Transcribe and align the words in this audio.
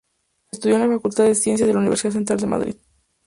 Estudió 0.51 0.77
en 0.77 0.81
la 0.81 0.95
Facultad 0.95 1.25
de 1.25 1.35
Ciencias 1.35 1.67
de 1.67 1.73
la 1.75 1.79
Universidad 1.81 2.13
Central 2.13 2.39
de 2.39 2.47
Madrid. 2.47 2.75